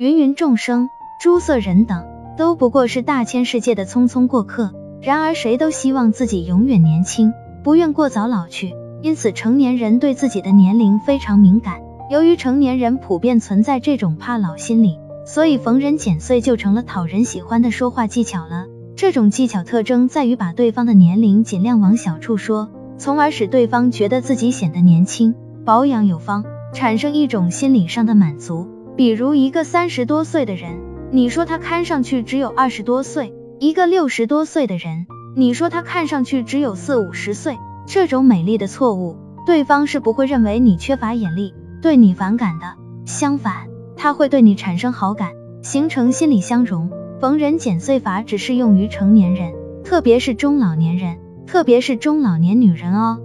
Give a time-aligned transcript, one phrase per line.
[0.00, 2.06] 芸芸众生，诸色人等，
[2.36, 4.72] 都不过是大千世界的匆匆过客。
[5.02, 7.32] 然而谁都希望自己永远年轻，
[7.64, 8.72] 不愿过早老去。
[9.02, 11.80] 因此，成年人对自己的年龄非常敏感。
[12.12, 18.66] 由于成年人普遍存在这种怕老心理，所以逢人减岁就成了讨人喜欢的说话技巧了。
[18.94, 25.34] 这种技巧特征在于把对方的年龄尽量往小处说，从而使对方觉得自己显得年轻，
[25.64, 28.68] 保养有方，产生一种心理上的满足。
[28.98, 30.80] 比如一个三十多岁的人，
[31.12, 37.56] 你说他看上去只有二十多岁；一个六十多岁的人，你说他看上去只有四五十岁。
[37.86, 39.16] 这种美丽的错误，
[39.46, 41.54] 对方是不会认为你缺乏眼力。
[41.80, 42.74] 对你反感的，
[43.04, 45.30] 相反，他会对你产生好感，
[45.62, 46.90] 形成心理相融。
[47.20, 49.52] 逢人减岁法只适用于成年人，
[49.84, 53.20] 特别是中老年人，特别是中老年女人哦。